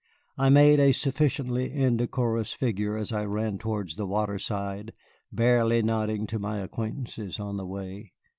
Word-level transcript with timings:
I 0.35 0.49
made 0.49 0.79
a 0.79 0.93
sufficiently 0.93 1.71
indecorous 1.71 2.53
figure 2.53 2.97
as 2.97 3.13
I 3.13 3.23
ran 3.23 3.59
towards 3.59 3.97
the 3.97 4.07
water 4.07 4.39
side, 4.39 4.93
barely 5.31 5.83
nodding 5.83 6.25
to 6.25 6.39
my 6.39 6.57
acquaintances 6.57 7.39
on 7.39 7.57
the 7.57 7.67
way. 7.67 8.11